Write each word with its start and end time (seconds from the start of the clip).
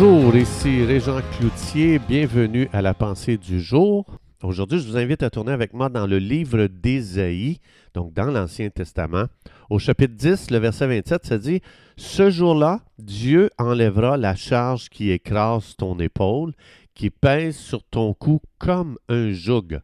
Bonjour, 0.00 0.36
ici 0.36 0.84
Régent 0.84 1.20
Cloutier, 1.32 1.98
bienvenue 1.98 2.68
à 2.72 2.82
la 2.82 2.94
pensée 2.94 3.36
du 3.36 3.60
jour. 3.60 4.06
Aujourd'hui, 4.44 4.78
je 4.78 4.86
vous 4.86 4.96
invite 4.96 5.24
à 5.24 5.30
tourner 5.30 5.50
avec 5.50 5.74
moi 5.74 5.88
dans 5.88 6.06
le 6.06 6.18
livre 6.18 6.68
d'Ésaïe, 6.68 7.58
donc 7.94 8.14
dans 8.14 8.30
l'Ancien 8.30 8.70
Testament. 8.70 9.24
Au 9.70 9.80
chapitre 9.80 10.14
10, 10.14 10.52
le 10.52 10.58
verset 10.58 10.86
27, 10.86 11.26
ça 11.26 11.38
dit 11.38 11.62
Ce 11.96 12.30
jour-là, 12.30 12.78
Dieu 13.00 13.50
enlèvera 13.58 14.16
la 14.16 14.36
charge 14.36 14.88
qui 14.88 15.10
écrase 15.10 15.74
ton 15.76 15.98
épaule, 15.98 16.52
qui 16.94 17.10
pèse 17.10 17.56
sur 17.56 17.82
ton 17.82 18.14
cou 18.14 18.40
comme 18.58 18.98
un 19.08 19.32
joug. 19.32 19.80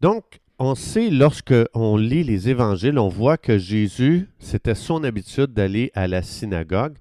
Donc, 0.00 0.40
on 0.58 0.74
sait, 0.74 1.10
lorsque 1.10 1.54
on 1.74 1.96
lit 1.96 2.24
les 2.24 2.48
évangiles, 2.48 2.98
on 2.98 3.08
voit 3.08 3.38
que 3.38 3.56
Jésus, 3.56 4.28
c'était 4.40 4.74
son 4.74 5.04
habitude 5.04 5.52
d'aller 5.52 5.92
à 5.94 6.08
la 6.08 6.22
synagogue. 6.22 6.96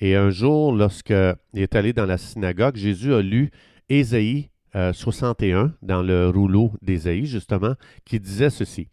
Et 0.00 0.14
un 0.14 0.30
jour, 0.30 0.72
lorsqu'il 0.72 1.36
est 1.54 1.74
allé 1.74 1.92
dans 1.92 2.06
la 2.06 2.18
synagogue, 2.18 2.76
Jésus 2.76 3.14
a 3.14 3.22
lu 3.22 3.50
Ésaïe 3.88 4.50
61 4.92 5.56
euh, 5.56 5.68
dans 5.82 6.02
le 6.02 6.28
rouleau 6.28 6.72
d'Ésaïe, 6.82 7.26
justement, 7.26 7.74
qui 8.04 8.20
disait 8.20 8.50
ceci. 8.50 8.88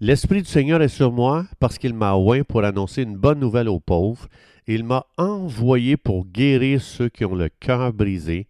L'Esprit 0.00 0.42
du 0.42 0.48
Seigneur 0.48 0.82
est 0.82 0.88
sur 0.88 1.10
moi 1.12 1.46
parce 1.58 1.78
qu'il 1.78 1.94
m'a 1.94 2.14
oint 2.14 2.42
pour 2.42 2.64
annoncer 2.64 3.02
une 3.02 3.16
bonne 3.16 3.40
nouvelle 3.40 3.68
aux 3.68 3.80
pauvres. 3.80 4.28
Il 4.66 4.84
m'a 4.84 5.06
envoyé 5.16 5.96
pour 5.96 6.26
guérir 6.26 6.80
ceux 6.80 7.08
qui 7.08 7.24
ont 7.24 7.34
le 7.34 7.48
cœur 7.48 7.92
brisé, 7.92 8.46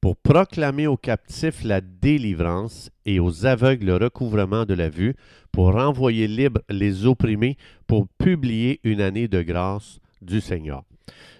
pour 0.00 0.16
proclamer 0.16 0.86
aux 0.86 0.96
captifs 0.96 1.64
la 1.64 1.80
délivrance 1.80 2.90
et 3.04 3.20
aux 3.20 3.46
aveugles 3.46 3.86
le 3.86 3.96
recouvrement 3.96 4.64
de 4.64 4.74
la 4.74 4.88
vue, 4.88 5.14
pour 5.52 5.72
renvoyer 5.72 6.26
libres 6.26 6.60
les 6.68 7.06
opprimés, 7.06 7.56
pour 7.86 8.08
publier 8.18 8.80
une 8.84 9.00
année 9.00 9.28
de 9.28 9.42
grâce 9.42 10.00
Seigneur. 10.40 10.84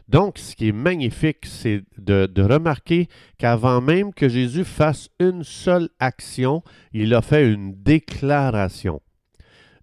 Donc, 0.09 0.39
ce 0.39 0.55
qui 0.55 0.69
est 0.69 0.73
magnifique, 0.73 1.45
c'est 1.47 1.83
de, 1.99 2.43
remarquer 2.43 3.09
qu'avant 3.39 3.81
même 3.81 4.15
que 4.15 4.29
Jésus 4.29 4.65
fasse 4.65 5.09
une 5.19 5.43
seule 5.43 5.89
action, 5.99 6.63
il 6.93 7.13
a 7.13 7.23
fait 7.23 7.51
une 7.53 7.75
déclaration. 7.83 9.03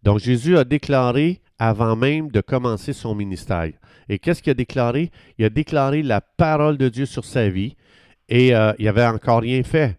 Donc, 0.02 0.20
Jésus 0.20 0.58
a 0.58 0.64
déclaré 0.64 1.42
avant 1.60 1.96
même 1.96 2.32
de 2.32 2.42
commencer 2.42 2.94
son 2.94 3.16
ministère. 3.16 3.72
Et 4.08 4.20
qu'est-ce 4.20 4.42
qu'il 4.42 4.52
a 4.52 4.56
déclaré? 4.56 5.12
Il 5.38 5.46
a 5.46 5.50
déclaré 5.50 6.04
la 6.04 6.22
parole 6.22 6.78
de 6.78 6.90
Dieu 6.90 7.06
sur 7.06 7.26
sa 7.26 7.50
vie 7.50 7.76
et 8.30 8.56
euh, 8.56 8.74
il 8.80 8.86
n'avait 8.86 9.06
encore 9.06 9.42
rien 9.42 9.64
fait. 9.64 9.98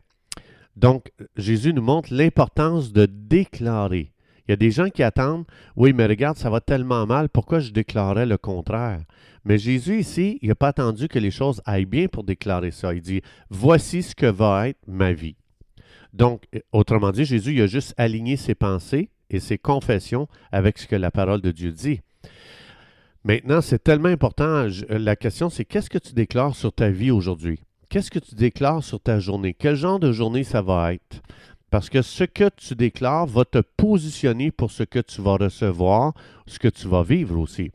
Donc, 0.76 1.12
Jésus 1.36 1.72
nous 1.72 1.82
montre 1.82 2.12
l'importance 2.12 2.92
de 2.92 3.06
déclarer. 3.06 4.13
Il 4.46 4.50
y 4.50 4.54
a 4.54 4.56
des 4.56 4.70
gens 4.70 4.90
qui 4.90 5.02
attendent, 5.02 5.44
oui, 5.74 5.92
mais 5.92 6.06
regarde, 6.06 6.36
ça 6.36 6.50
va 6.50 6.60
tellement 6.60 7.06
mal, 7.06 7.28
pourquoi 7.30 7.60
je 7.60 7.70
déclarais 7.70 8.26
le 8.26 8.36
contraire? 8.36 9.02
Mais 9.44 9.58
Jésus 9.58 10.00
ici, 10.00 10.38
il 10.42 10.48
n'a 10.48 10.54
pas 10.54 10.68
attendu 10.68 11.08
que 11.08 11.18
les 11.18 11.30
choses 11.30 11.62
aillent 11.64 11.86
bien 11.86 12.08
pour 12.08 12.24
déclarer 12.24 12.70
ça. 12.70 12.94
Il 12.94 13.00
dit, 13.00 13.22
voici 13.50 14.02
ce 14.02 14.14
que 14.14 14.26
va 14.26 14.68
être 14.68 14.80
ma 14.86 15.12
vie. 15.12 15.36
Donc, 16.12 16.44
autrement 16.72 17.10
dit, 17.10 17.24
Jésus 17.24 17.54
il 17.54 17.62
a 17.62 17.66
juste 17.66 17.94
aligné 17.96 18.36
ses 18.36 18.54
pensées 18.54 19.10
et 19.30 19.40
ses 19.40 19.58
confessions 19.58 20.28
avec 20.52 20.78
ce 20.78 20.86
que 20.86 20.96
la 20.96 21.10
parole 21.10 21.40
de 21.40 21.50
Dieu 21.50 21.72
dit. 21.72 22.00
Maintenant, 23.24 23.62
c'est 23.62 23.82
tellement 23.82 24.10
important. 24.10 24.66
La 24.90 25.16
question, 25.16 25.48
c'est 25.48 25.64
qu'est-ce 25.64 25.88
que 25.88 25.98
tu 25.98 26.12
déclares 26.12 26.54
sur 26.54 26.72
ta 26.72 26.90
vie 26.90 27.10
aujourd'hui? 27.10 27.60
Qu'est-ce 27.88 28.10
que 28.10 28.18
tu 28.18 28.34
déclares 28.34 28.84
sur 28.84 29.00
ta 29.00 29.18
journée? 29.18 29.54
Quel 29.54 29.76
genre 29.76 29.98
de 29.98 30.12
journée 30.12 30.44
ça 30.44 30.62
va 30.62 30.92
être? 30.92 31.22
Parce 31.74 31.90
que 31.90 32.02
ce 32.02 32.22
que 32.22 32.48
tu 32.56 32.76
déclares 32.76 33.26
va 33.26 33.44
te 33.44 33.58
positionner 33.58 34.52
pour 34.52 34.70
ce 34.70 34.84
que 34.84 35.00
tu 35.00 35.20
vas 35.20 35.36
recevoir, 35.36 36.14
ce 36.46 36.60
que 36.60 36.68
tu 36.68 36.86
vas 36.86 37.02
vivre 37.02 37.36
aussi. 37.36 37.72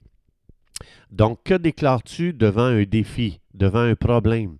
Donc, 1.11 1.39
que 1.43 1.55
déclares-tu 1.55 2.31
devant 2.31 2.63
un 2.63 2.83
défi, 2.83 3.41
devant 3.53 3.81
un 3.81 3.95
problème? 3.95 4.55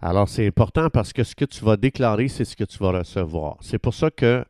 Alors, 0.00 0.28
c'est 0.28 0.46
important 0.46 0.88
parce 0.88 1.12
que 1.12 1.24
ce 1.24 1.34
que 1.34 1.44
tu 1.44 1.64
vas 1.64 1.76
déclarer, 1.76 2.28
c'est 2.28 2.44
ce 2.44 2.54
que 2.54 2.62
tu 2.62 2.78
vas 2.78 2.92
recevoir. 2.92 3.56
C'est 3.60 3.80
pour 3.80 3.92
ça 3.92 4.12
que 4.12 4.44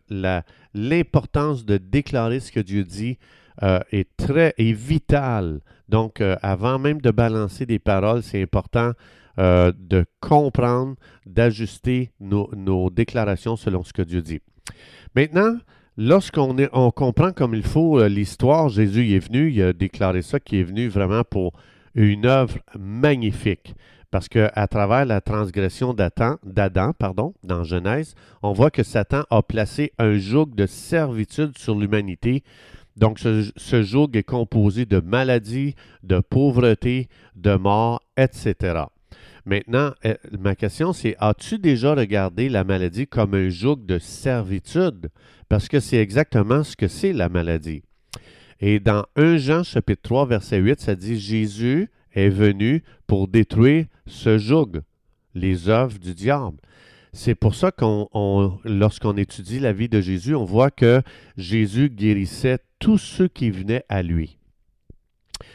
l'importance 0.75 1.65
de 1.65 1.79
déclarer 1.79 2.41
ce 2.41 2.53
que 2.53 2.61
Dieu 2.61 2.85
dit 2.85 3.17
euh, 3.63 3.81
est 3.91 4.15
très 4.19 4.53
est 4.59 4.75
vitale. 4.75 5.61
Donc, 5.89 6.21
euh, 6.21 6.37
avant 6.43 6.79
même 6.79 7.01
de 7.01 7.11
balancer 7.11 7.65
des 7.65 7.79
paroles, 7.79 8.23
c'est 8.23 8.43
important 8.43 8.93
euh, 9.39 9.73
de 9.77 10.05
comprendre, 10.21 10.95
d'ajuster 11.27 12.13
nos, 12.21 12.91
déclarations 12.91 13.57
selon 13.57 13.83
ce 13.83 13.93
que 13.93 14.03
Dieu 14.03 14.23
dit. 14.23 14.41
Maintenant, 15.17 15.57
lorsqu'on 15.97 16.57
on 16.73 16.91
comprend 16.93 17.33
comme 17.33 17.55
il 17.55 17.65
faut 17.65 17.99
euh, 17.99 18.09
l'histoire, 18.09 18.69
Jésus 18.69 19.13
est 19.13 19.19
venu, 19.19 19.51
il 19.51 19.61
a 19.61 19.73
déclaré 19.73 20.23
ça, 20.23 20.39
qui 20.39 20.61
est 20.61 20.63
venu 20.63 20.87
vraiment 20.87 21.25
pour 21.25 21.53
une 21.97 22.27
œuvre 22.27 22.59
magnifique. 22.79 23.75
Parce 24.13 24.29
qu'à 24.29 24.69
travers 24.69 25.05
la 25.05 25.21
transgression 25.21 25.93
d'Adam, 25.93 26.93
pardon, 26.97 27.35
dans 27.43 27.65
Genèse, 27.65 28.15
on 28.45 28.53
voit 28.53 28.71
que 28.71 28.85
Satan 28.85 29.25
a 29.31 29.43
placé 29.43 29.93
un 29.99 30.17
joug 30.17 30.47
de 30.55 30.67
servitude 30.67 31.59
sur 31.59 31.77
l'humanité. 31.77 32.45
Donc, 32.97 33.19
ce, 33.19 33.51
ce 33.57 33.83
joug 33.83 34.11
est 34.15 34.23
composé 34.23 34.87
de 34.87 35.01
maladies, 35.01 35.75
de 36.05 36.21
pauvreté, 36.21 37.09
de 37.35 37.57
mort, 37.57 38.01
etc. 38.17 38.85
Maintenant, 39.47 39.93
euh, 40.07 40.15
ma 40.39 40.55
question, 40.55 40.93
c'est 40.93 41.17
as-tu 41.19 41.59
déjà 41.59 41.95
regardé 41.95 42.49
la 42.49 42.65
maladie 42.65 43.07
comme 43.07 43.35
un 43.35 43.51
joug 43.51 43.77
de 43.77 43.99
servitude? 43.99 45.11
Parce 45.49 45.69
que 45.69 45.81
c'est 45.81 45.99
exactement 45.99 46.65
ce 46.65 46.77
que 46.77 46.89
c'est 46.89 47.13
la 47.13 47.29
maladie. 47.29 47.83
Et 48.61 48.81
dans 48.81 49.05
1 49.17 49.37
Jean 49.37 49.63
chapitre 49.63 50.03
3, 50.03 50.27
verset 50.27 50.59
8, 50.59 50.81
ça 50.81 50.95
dit 50.95 51.19
Jésus 51.19 51.91
est 52.13 52.31
venu 52.31 52.83
pour 53.07 53.29
détruire 53.29 53.85
ce 54.07 54.39
joug, 54.39 54.81
les 55.35 55.69
œuvres 55.69 55.99
du 55.99 56.15
diable. 56.15 56.57
C'est 57.13 57.35
pour 57.35 57.55
ça 57.55 57.71
qu'on, 57.71 58.59
lorsqu'on 58.65 59.17
étudie 59.17 59.61
la 59.61 59.73
vie 59.73 59.89
de 59.89 60.01
Jésus, 60.01 60.35
on 60.35 60.45
voit 60.45 60.71
que 60.71 61.03
Jésus 61.37 61.91
guérissait 61.91 62.59
tous 62.79 62.99
ceux 62.99 63.29
qui 63.29 63.51
venaient 63.51 63.85
à 63.89 64.03
lui. 64.03 64.39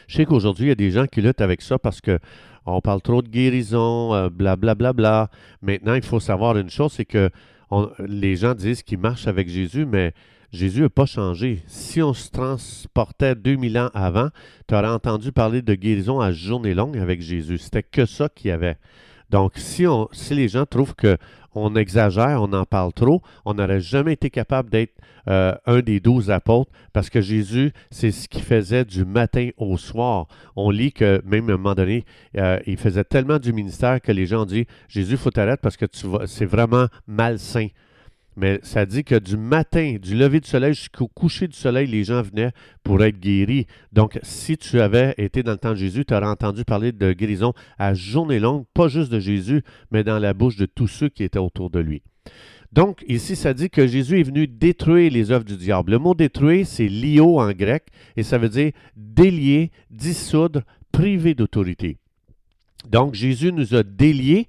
Je 0.08 0.16
sais 0.16 0.24
qu'aujourd'hui, 0.24 0.66
il 0.66 0.68
y 0.68 0.72
a 0.72 0.76
des 0.76 0.90
gens 0.90 1.06
qui 1.06 1.22
luttent 1.22 1.40
avec 1.40 1.62
ça 1.62 1.78
parce 1.78 2.00
que 2.00 2.18
on 2.66 2.80
parle 2.80 3.00
trop 3.00 3.22
de 3.22 3.28
guérison, 3.28 4.28
blablabla. 4.28 5.22
Euh, 5.22 5.26
Maintenant, 5.62 5.94
il 5.94 6.02
faut 6.02 6.20
savoir 6.20 6.56
une 6.56 6.70
chose, 6.70 6.92
c'est 6.92 7.04
que 7.04 7.30
les 8.00 8.36
gens 8.36 8.54
disent 8.54 8.82
qu'ils 8.82 8.98
marchent 8.98 9.28
avec 9.28 9.48
Jésus, 9.48 9.86
mais 9.86 10.12
Jésus 10.52 10.82
n'a 10.82 10.88
pas 10.88 11.06
changé. 11.06 11.62
Si 11.66 12.02
on 12.02 12.12
se 12.12 12.30
transportait 12.30 13.34
2000 13.34 13.78
ans 13.78 13.90
avant, 13.94 14.28
tu 14.68 14.74
aurais 14.74 14.88
entendu 14.88 15.32
parler 15.32 15.62
de 15.62 15.74
guérison 15.74 16.20
à 16.20 16.32
journée 16.32 16.74
longue 16.74 16.98
avec 16.98 17.22
Jésus. 17.22 17.58
C'était 17.58 17.84
que 17.84 18.04
ça 18.04 18.28
qu'il 18.28 18.48
y 18.48 18.52
avait. 18.52 18.76
Donc, 19.30 19.52
si, 19.56 19.86
on, 19.86 20.08
si 20.10 20.34
les 20.34 20.48
gens 20.48 20.66
trouvent 20.66 20.96
qu'on 21.52 21.74
exagère, 21.76 22.42
on 22.42 22.52
en 22.52 22.64
parle 22.64 22.92
trop, 22.92 23.22
on 23.44 23.54
n'aurait 23.54 23.80
jamais 23.80 24.14
été 24.14 24.30
capable 24.30 24.70
d'être 24.70 24.94
euh, 25.28 25.54
un 25.66 25.80
des 25.80 26.00
douze 26.00 26.30
apôtres 26.30 26.70
parce 26.92 27.10
que 27.10 27.20
Jésus, 27.20 27.72
c'est 27.90 28.10
ce 28.10 28.28
qu'il 28.28 28.42
faisait 28.42 28.84
du 28.84 29.04
matin 29.04 29.50
au 29.56 29.76
soir. 29.76 30.26
On 30.56 30.70
lit 30.70 30.92
que 30.92 31.22
même 31.24 31.50
à 31.50 31.54
un 31.54 31.56
moment 31.56 31.74
donné, 31.74 32.04
euh, 32.36 32.58
il 32.66 32.76
faisait 32.76 33.04
tellement 33.04 33.38
du 33.38 33.52
ministère 33.52 34.00
que 34.00 34.12
les 34.12 34.26
gens 34.26 34.46
dit 34.46 34.66
Jésus, 34.88 35.16
faut 35.16 35.30
t'arrêter 35.30 35.60
parce 35.62 35.76
que 35.76 35.86
c'est 36.26 36.46
vraiment 36.46 36.86
malsain. 37.06 37.68
Mais 38.36 38.60
ça 38.62 38.86
dit 38.86 39.04
que 39.04 39.18
du 39.18 39.36
matin, 39.36 39.96
du 40.00 40.16
lever 40.16 40.40
du 40.40 40.48
soleil 40.48 40.74
jusqu'au 40.74 41.08
coucher 41.08 41.48
du 41.48 41.56
soleil, 41.56 41.86
les 41.86 42.04
gens 42.04 42.22
venaient 42.22 42.52
pour 42.82 43.02
être 43.02 43.18
guéris. 43.18 43.66
Donc, 43.92 44.18
si 44.22 44.56
tu 44.56 44.80
avais 44.80 45.14
été 45.18 45.42
dans 45.42 45.52
le 45.52 45.58
temps 45.58 45.70
de 45.70 45.76
Jésus, 45.76 46.04
tu 46.04 46.14
aurais 46.14 46.26
entendu 46.26 46.64
parler 46.64 46.92
de 46.92 47.12
guérison 47.12 47.52
à 47.78 47.92
journée 47.94 48.38
longue, 48.38 48.64
pas 48.72 48.88
juste 48.88 49.10
de 49.10 49.18
Jésus, 49.18 49.62
mais 49.90 50.04
dans 50.04 50.18
la 50.18 50.32
bouche 50.32 50.56
de 50.56 50.66
tous 50.66 50.88
ceux 50.88 51.08
qui 51.08 51.24
étaient 51.24 51.38
autour 51.38 51.70
de 51.70 51.80
lui. 51.80 52.02
Donc, 52.72 53.04
ici, 53.08 53.34
ça 53.34 53.52
dit 53.52 53.68
que 53.68 53.86
Jésus 53.86 54.20
est 54.20 54.24
venu 54.24 54.46
détruire 54.46 55.10
les 55.10 55.32
œuvres 55.32 55.44
du 55.44 55.56
diable. 55.56 55.92
Le 55.92 55.98
mot 55.98 56.14
détruire, 56.14 56.66
c'est 56.66 56.86
lio 56.86 57.40
en 57.40 57.50
grec, 57.50 57.86
et 58.16 58.22
ça 58.22 58.38
veut 58.38 58.48
dire 58.48 58.70
délier, 58.96 59.72
dissoudre, 59.90 60.62
priver 60.92 61.34
d'autorité. 61.34 61.98
Donc, 62.88 63.14
Jésus 63.14 63.52
nous 63.52 63.74
a 63.74 63.82
déliés 63.82 64.48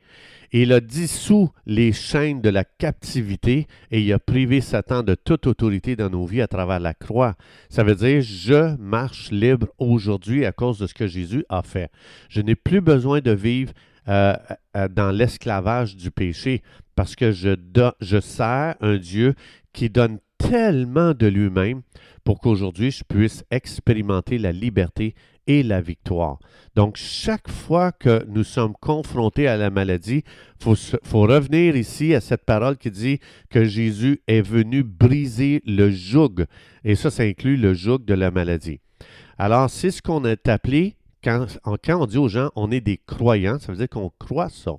il 0.51 0.73
a 0.73 0.79
dissous 0.81 1.49
les 1.65 1.93
chaînes 1.93 2.41
de 2.41 2.49
la 2.49 2.63
captivité 2.63 3.67
et 3.89 4.01
il 4.01 4.11
a 4.13 4.19
privé 4.19 4.61
Satan 4.61 5.03
de 5.03 5.15
toute 5.15 5.47
autorité 5.47 5.95
dans 5.95 6.09
nos 6.09 6.25
vies 6.25 6.41
à 6.41 6.47
travers 6.47 6.79
la 6.79 6.93
croix. 6.93 7.35
Ça 7.69 7.83
veut 7.83 7.95
dire, 7.95 8.21
je 8.21 8.75
marche 8.77 9.31
libre 9.31 9.67
aujourd'hui 9.77 10.45
à 10.45 10.51
cause 10.51 10.79
de 10.79 10.87
ce 10.87 10.93
que 10.93 11.07
Jésus 11.07 11.45
a 11.49 11.61
fait. 11.61 11.89
Je 12.29 12.41
n'ai 12.41 12.55
plus 12.55 12.81
besoin 12.81 13.21
de 13.21 13.31
vivre 13.31 13.73
euh, 14.07 14.35
euh, 14.75 14.87
dans 14.89 15.11
l'esclavage 15.11 15.95
du 15.95 16.11
péché 16.11 16.63
parce 16.95 17.15
que 17.15 17.31
je, 17.31 17.55
je 18.01 18.19
sers 18.19 18.75
un 18.81 18.97
Dieu 18.97 19.35
qui 19.73 19.89
donne 19.89 20.19
tellement 20.37 21.13
de 21.13 21.27
lui-même 21.27 21.81
pour 22.23 22.39
qu'aujourd'hui 22.39 22.91
je 22.91 23.03
puisse 23.03 23.43
expérimenter 23.51 24.37
la 24.37 24.51
liberté 24.51 25.15
et 25.47 25.63
la 25.63 25.81
victoire. 25.81 26.39
Donc, 26.75 26.95
chaque 26.97 27.49
fois 27.49 27.91
que 27.91 28.23
nous 28.27 28.43
sommes 28.43 28.73
confrontés 28.79 29.47
à 29.47 29.57
la 29.57 29.69
maladie, 29.69 30.23
il 30.65 30.75
faut, 31.03 31.21
revenir 31.21 31.75
ici 31.75 32.13
à 32.13 32.21
cette 32.21 32.45
parole 32.45 32.77
qui 32.77 32.91
dit 32.91 33.19
que 33.49 33.65
Jésus 33.65 34.21
est 34.27 34.41
venu 34.41 34.83
briser 34.83 35.61
le 35.65 35.89
joug. 35.89 36.45
Et 36.83 36.95
ça, 36.95 37.09
ça 37.09 37.23
inclut 37.23 37.57
le 37.57 37.73
joug 37.73 37.99
de 37.99 38.13
la 38.13 38.31
maladie. 38.31 38.79
Alors, 39.37 39.69
c'est 39.69 39.91
ce 39.91 40.01
qu'on 40.01 40.23
a 40.25 40.35
appelé 40.45 40.95
quand, 41.23 41.47
quand 41.83 42.01
on 42.01 42.05
dit 42.05 42.17
aux 42.17 42.29
gens 42.29 42.51
on 42.55 42.71
est 42.71 42.81
des 42.81 42.97
croyants, 42.97 43.59
ça 43.59 43.71
veut 43.71 43.77
dire 43.77 43.89
qu'on 43.89 44.11
croit 44.19 44.49
ça. 44.49 44.73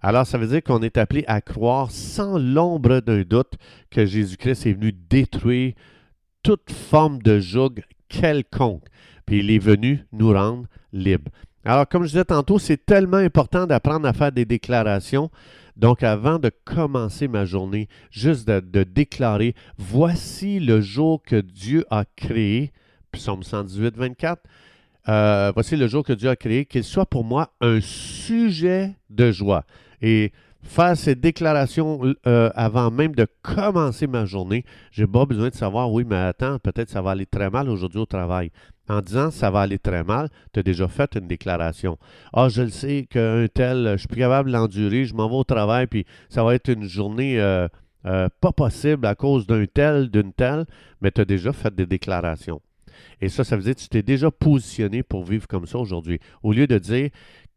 Alors, 0.00 0.26
ça 0.26 0.36
veut 0.36 0.46
dire 0.46 0.62
qu'on 0.62 0.82
est 0.82 0.98
appelé 0.98 1.24
à 1.26 1.40
croire 1.40 1.90
sans 1.90 2.38
l'ombre 2.38 3.00
d'un 3.00 3.22
doute 3.22 3.54
que 3.90 4.04
Jésus-Christ 4.04 4.66
est 4.66 4.72
venu 4.74 4.92
détruire 4.92 5.72
toute 6.44 6.70
forme 6.70 7.20
de 7.20 7.40
joug 7.40 7.82
quelconque. 8.08 8.84
Puis 9.26 9.40
il 9.40 9.50
est 9.50 9.58
venu 9.58 10.06
nous 10.12 10.32
rendre 10.32 10.66
libres. 10.92 11.32
Alors, 11.64 11.88
comme 11.88 12.02
je 12.02 12.08
disais 12.10 12.24
tantôt, 12.26 12.58
c'est 12.58 12.84
tellement 12.84 13.16
important 13.16 13.66
d'apprendre 13.66 14.06
à 14.06 14.12
faire 14.12 14.30
des 14.30 14.44
déclarations. 14.44 15.30
Donc, 15.76 16.02
avant 16.02 16.38
de 16.38 16.50
commencer 16.64 17.26
ma 17.26 17.46
journée, 17.46 17.88
juste 18.10 18.46
de, 18.46 18.84
déclarer, 18.84 19.54
voici 19.78 20.60
le 20.60 20.80
jour 20.80 21.22
que 21.22 21.40
Dieu 21.40 21.84
a 21.90 22.04
créé, 22.16 22.70
psaume 23.10 23.42
118, 23.42 23.96
24, 23.96 24.42
euh, 25.08 25.52
voici 25.54 25.76
le 25.76 25.88
jour 25.88 26.04
que 26.04 26.12
Dieu 26.12 26.28
a 26.28 26.36
créé, 26.36 26.66
qu'il 26.66 26.84
soit 26.84 27.06
pour 27.06 27.24
moi 27.24 27.52
un 27.60 27.80
sujet 27.80 28.94
de 29.08 29.32
joie. 29.32 29.64
Et 30.02 30.32
faire 30.64 30.96
ces 30.96 31.14
déclarations 31.14 32.00
euh, 32.26 32.50
avant 32.54 32.90
même 32.90 33.14
de 33.14 33.26
commencer 33.42 34.06
ma 34.06 34.24
journée, 34.24 34.64
j'ai 34.90 35.06
pas 35.06 35.26
besoin 35.26 35.50
de 35.50 35.54
savoir, 35.54 35.92
oui, 35.92 36.04
mais 36.08 36.16
attends, 36.16 36.58
peut-être 36.58 36.90
ça 36.90 37.02
va 37.02 37.12
aller 37.12 37.26
très 37.26 37.50
mal 37.50 37.68
aujourd'hui 37.68 38.00
au 38.00 38.06
travail. 38.06 38.50
En 38.88 39.00
disant 39.00 39.30
ça 39.30 39.50
va 39.50 39.60
aller 39.60 39.78
très 39.78 40.04
mal, 40.04 40.28
tu 40.52 40.60
as 40.60 40.62
déjà 40.62 40.88
fait 40.88 41.16
une 41.16 41.26
déclaration. 41.26 41.98
Ah, 42.32 42.48
je 42.48 42.62
le 42.62 42.70
sais 42.70 43.06
qu'un 43.08 43.46
tel, 43.52 43.92
je 43.92 43.98
suis 43.98 44.08
plus 44.08 44.18
capable 44.18 44.50
d'endurer, 44.50 45.04
je 45.04 45.14
m'en 45.14 45.28
vais 45.28 45.36
au 45.36 45.44
travail, 45.44 45.86
puis 45.86 46.04
ça 46.28 46.44
va 46.44 46.54
être 46.54 46.68
une 46.68 46.84
journée 46.84 47.40
euh, 47.40 47.68
euh, 48.06 48.28
pas 48.40 48.52
possible 48.52 49.06
à 49.06 49.14
cause 49.14 49.46
d'un 49.46 49.64
tel, 49.66 50.10
d'une 50.10 50.32
telle, 50.32 50.66
mais 51.00 51.10
tu 51.10 51.20
as 51.22 51.24
déjà 51.24 51.52
fait 51.52 51.74
des 51.74 51.86
déclarations. 51.86 52.60
Et 53.20 53.28
ça, 53.28 53.44
ça 53.44 53.56
veut 53.56 53.62
dire 53.62 53.74
que 53.74 53.80
tu 53.80 53.88
t'es 53.88 54.02
déjà 54.02 54.30
positionné 54.30 55.02
pour 55.02 55.24
vivre 55.24 55.46
comme 55.46 55.66
ça 55.66 55.78
aujourd'hui. 55.78 56.20
Au 56.42 56.52
lieu 56.52 56.66
de 56.66 56.78
dire 56.78 57.10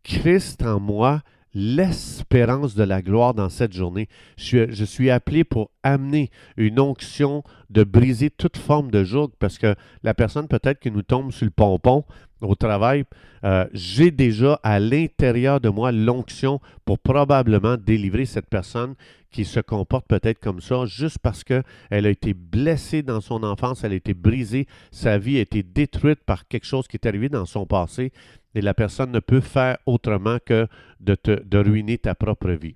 Christ 0.03 0.63
en 0.63 0.80
moi, 0.80 1.21
l'espérance 1.54 2.76
de 2.76 2.84
la 2.84 3.02
gloire 3.02 3.34
dans 3.34 3.50
cette 3.50 3.74
journée. 3.74 4.08
Je 4.38 4.84
suis, 4.86 5.10
appelé 5.10 5.44
pour 5.44 5.72
amener 5.84 6.30
une 6.58 6.80
onction 6.80 7.44
de 7.70 7.84
briser 7.84 8.30
toute 8.30 8.58
forme 8.58 8.92
de 8.92 9.04
joug 9.04 9.30
parce 9.40 9.58
que 9.58 9.76
la 10.04 10.14
personne 10.14 10.48
peut-être 10.48 10.80
qui 10.80 10.92
nous 10.92 11.02
tombe 11.02 11.32
sur 11.32 11.46
le 11.46 11.52
pompon 11.52 12.04
au 12.42 12.56
travail, 12.56 13.04
euh, 13.44 13.66
j'ai 13.74 14.12
déjà 14.12 14.60
à 14.62 14.80
l'intérieur 14.80 15.60
de 15.60 15.70
moi 15.70 15.92
l'onction 15.92 16.60
pour 16.86 17.00
probablement 17.00 17.78
délivrer 17.78 18.26
cette 18.26 18.48
personne 18.48 18.94
qui 19.32 19.46
se 19.46 19.60
comporte 19.60 20.08
peut-être 20.08 20.40
comme 20.40 20.62
ça 20.62 20.86
juste 20.86 21.20
parce 21.20 21.44
qu'elle 21.44 21.64
a 21.90 22.10
été 22.10 22.34
blessée 22.34 23.04
dans 23.04 23.22
son 23.22 23.44
enfance, 23.44 23.84
elle 23.84 23.92
a 23.92 23.96
été 23.96 24.14
brisée, 24.14 24.68
sa 24.92 25.18
vie 25.18 25.38
a 25.38 25.42
été 25.42 25.64
détruite 25.64 26.24
par 26.26 26.48
quelque 26.48 26.66
chose 26.66 26.88
qui 26.88 26.98
est 26.98 27.08
arrivé 27.08 27.30
dans 27.30 27.46
son 27.46 27.66
passé 27.66 28.12
et 28.57 28.62
la 28.62 28.74
personne 28.74 29.12
ne 29.12 29.19
peut 29.19 29.39
faire 29.39 29.77
autrement 29.86 30.39
que 30.44 30.68
de, 31.00 31.57
ruiner 31.57 32.00
ta 32.00 32.15
propre 32.15 32.50
vie. 32.50 32.75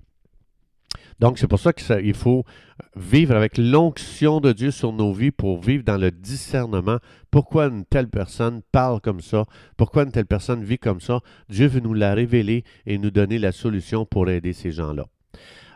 Donc, 1.18 1.38
c'est 1.38 1.48
pour 1.48 1.58
ça 1.58 1.72
qu'il 1.72 2.14
faut 2.14 2.44
vivre 2.94 3.34
avec 3.34 3.58
l'onction 3.58 4.40
de 4.40 4.52
Dieu 4.52 4.70
sur 4.70 4.92
nos 4.92 5.12
vies 5.12 5.32
pour 5.32 5.60
vivre 5.60 5.82
dans 5.82 5.96
le 5.96 6.12
discernement. 6.12 6.98
Pourquoi 7.32 7.66
une 7.66 7.84
telle 7.84 8.08
personne 8.08 8.62
parle 8.70 9.00
comme 9.00 9.20
ça? 9.20 9.44
Pourquoi 9.76 10.04
une 10.04 10.12
telle 10.12 10.26
personne 10.26 10.62
vit 10.62 10.78
comme 10.78 11.00
ça? 11.00 11.18
Dieu 11.48 11.66
veut 11.66 11.80
nous 11.80 11.94
la 11.94 12.14
révéler 12.14 12.62
et 12.86 12.96
nous 12.96 13.10
donner 13.10 13.40
la 13.40 13.50
solution 13.50 14.06
pour 14.06 14.30
aider 14.30 14.52
ces 14.52 14.70
gens-là. 14.70 15.06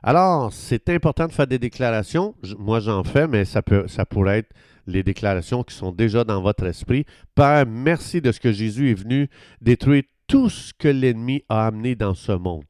Alors, 0.05 0.52
c'est 0.52 0.88
important 0.88 1.26
de 1.26 1.32
faire 1.32 1.49
des 1.49 1.59
déclarations. 1.59 2.37
Moi, 2.61 2.79
j'en 2.79 3.02
fais, 3.02 3.26
mais 3.26 3.44
ça, 3.44 3.61
ça 3.88 4.06
pourrait 4.06 4.38
être 4.38 4.55
les 4.87 5.03
déclarations 5.03 5.62
qui 5.62 5.75
sont 5.75 5.93
déjà 5.93 6.25
dans 6.25 6.43
votre 6.43 6.65
esprit. 6.65 7.05
Père, 7.35 7.67
merci 7.67 8.21
de 8.21 8.33
ce 8.33 8.41
que 8.41 8.53
Jésus 8.53 8.91
est 8.91 8.94
venu 8.94 9.29
détruire 9.61 10.03
tout 10.27 10.49
ce 10.49 10.73
que 10.73 10.88
l'ennemi 10.88 11.44
a 11.49 11.67
amené 11.67 11.94
dans 11.94 12.15
ce 12.15 12.33
monde. 12.33 12.65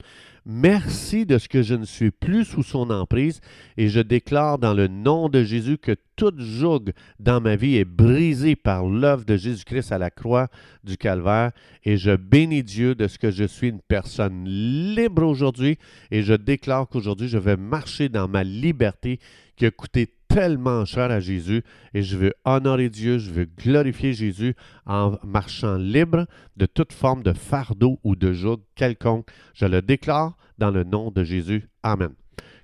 Merci 0.48 1.26
de 1.26 1.38
ce 1.38 1.48
que 1.48 1.62
je 1.62 1.74
ne 1.74 1.84
suis 1.84 2.12
plus 2.12 2.44
sous 2.44 2.62
son 2.62 2.90
emprise 2.90 3.40
et 3.76 3.88
je 3.88 3.98
déclare 3.98 4.58
dans 4.58 4.74
le 4.74 4.86
nom 4.86 5.28
de 5.28 5.42
Jésus 5.42 5.76
que 5.76 5.96
toute 6.14 6.38
joug 6.38 6.92
dans 7.18 7.40
ma 7.40 7.56
vie 7.56 7.74
est 7.78 7.84
brisée 7.84 8.54
par 8.54 8.86
l'œuvre 8.86 9.24
de 9.24 9.36
Jésus-Christ 9.36 9.90
à 9.90 9.98
la 9.98 10.10
croix 10.10 10.46
du 10.84 10.96
calvaire 10.96 11.50
et 11.82 11.96
je 11.96 12.14
bénis 12.14 12.62
Dieu 12.62 12.94
de 12.94 13.08
ce 13.08 13.18
que 13.18 13.32
je 13.32 13.42
suis 13.42 13.70
une 13.70 13.80
personne 13.80 14.44
libre 14.44 15.24
aujourd'hui 15.24 15.78
et 16.12 16.22
je 16.22 16.34
déclare 16.34 16.86
qu'aujourd'hui 16.86 17.26
je 17.26 17.38
vais 17.38 17.56
marcher 17.56 18.08
dans 18.08 18.28
ma 18.28 18.44
liberté 18.44 19.18
qui 19.56 19.66
a 19.66 19.72
coûté 19.72 20.06
tellement 20.36 20.84
cher 20.84 21.10
à 21.10 21.18
Jésus 21.18 21.62
et 21.94 22.02
je 22.02 22.18
veux 22.18 22.34
honorer 22.44 22.90
Dieu, 22.90 23.16
je 23.16 23.30
veux 23.30 23.46
glorifier 23.46 24.12
Jésus 24.12 24.54
en 24.84 25.16
marchant 25.24 25.78
libre 25.78 26.26
de 26.58 26.66
toute 26.66 26.92
forme 26.92 27.22
de 27.22 27.32
fardeau 27.32 27.98
ou 28.04 28.16
de 28.16 28.34
joug 28.34 28.58
quelconque. 28.74 29.30
Je 29.54 29.64
le 29.64 29.80
déclare 29.80 30.36
dans 30.58 30.70
le 30.70 30.84
nom 30.84 31.10
de 31.10 31.24
Jésus. 31.24 31.70
Amen. 31.82 32.10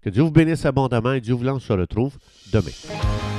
Que 0.02 0.10
Dieu 0.10 0.22
vous 0.22 0.30
bénisse 0.30 0.66
abondamment 0.66 1.14
et 1.14 1.22
Dieu 1.22 1.32
vous 1.32 1.48
on 1.48 1.58
se 1.58 1.72
retrouve 1.72 2.18
demain. 2.52 3.31